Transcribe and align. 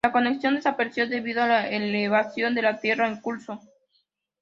La 0.03 0.11
conexión 0.13 0.55
desapareció 0.55 1.07
debido 1.07 1.43
a 1.43 1.47
la 1.47 1.69
elevación 1.69 2.55
de 2.55 2.63
la 2.63 2.79
tierra 2.79 3.07
en 3.07 3.21
curso. 3.21 3.59